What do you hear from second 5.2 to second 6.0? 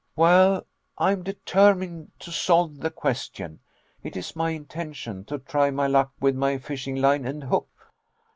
to try my